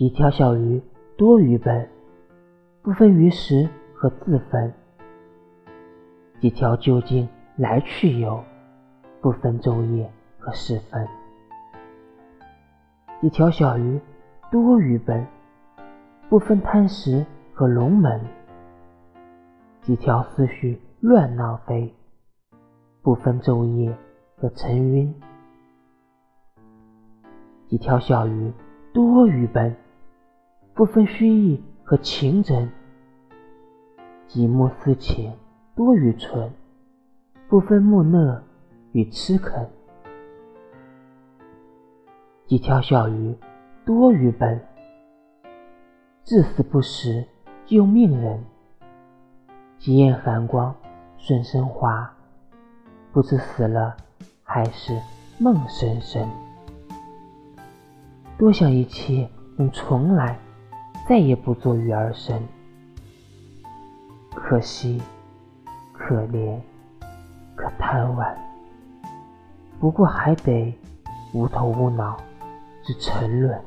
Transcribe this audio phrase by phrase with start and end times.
[0.00, 0.80] 几条小鱼
[1.18, 1.86] 多鱼奔，
[2.80, 4.72] 不分鱼食和自分；
[6.40, 8.42] 几条究竟来去游，
[9.20, 11.06] 不分昼夜和时分。
[13.20, 14.00] 几条小鱼
[14.50, 15.26] 多鱼奔，
[16.30, 18.18] 不分贪食和龙门；
[19.82, 21.94] 几条思绪乱闹飞，
[23.02, 23.94] 不分昼夜
[24.38, 25.14] 和晨晕。
[27.68, 28.50] 几条小鱼
[28.94, 29.76] 多鱼奔。
[30.80, 32.70] 不分虚意和情真，
[34.26, 35.30] 几目思情
[35.76, 36.48] 多愚蠢；
[37.50, 38.42] 不分木讷
[38.92, 39.68] 与痴恳。
[42.46, 43.36] 几条小鱼
[43.84, 44.58] 多愚笨，
[46.24, 47.26] 至死不食
[47.66, 48.42] 救命人。
[49.76, 50.74] 几眼寒光
[51.18, 52.10] 瞬生华，
[53.12, 53.94] 不知死了
[54.42, 54.98] 还是
[55.38, 56.26] 梦深深。
[58.38, 60.38] 多想一切能重来。
[61.10, 62.40] 再也不做鱼儿身，
[64.32, 65.02] 可惜，
[65.92, 66.56] 可怜，
[67.56, 68.38] 可贪玩。
[69.80, 70.72] 不过还得
[71.32, 72.16] 无头无脑
[72.84, 73.60] 之沉沦。